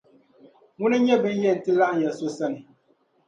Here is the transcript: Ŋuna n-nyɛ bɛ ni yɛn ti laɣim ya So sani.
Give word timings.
Ŋuna 0.79 0.97
n-nyɛ 0.99 1.15
bɛ 1.23 1.29
ni 1.39 1.43
yɛn 1.47 1.57
ti 1.63 1.71
laɣim 1.79 1.99
ya 2.03 2.11
So 2.17 2.27
sani. 2.37 2.59